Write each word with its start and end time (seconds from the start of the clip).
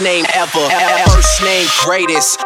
Name 0.00 0.24
ever, 0.32 0.68
first 1.10 1.42
name 1.42 1.66
greatest. 1.80 2.44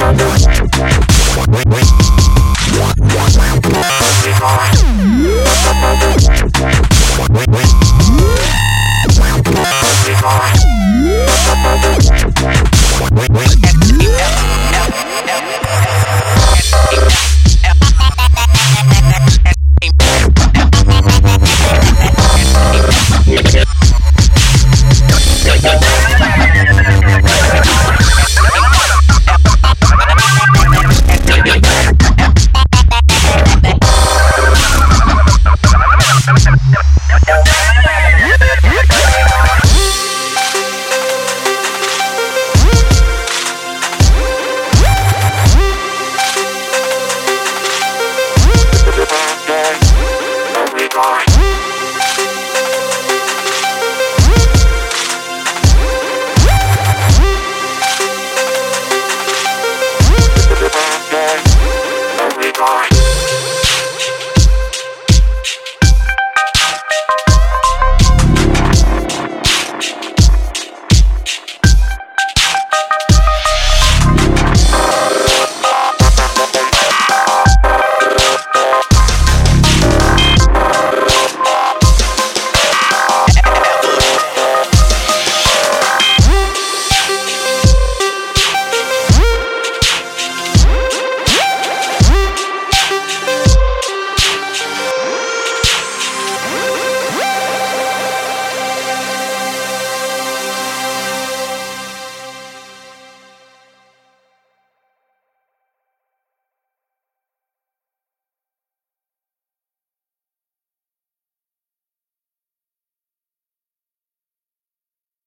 Wait, 0.00 0.16
wait, 1.50 1.66
wait. 1.68 1.90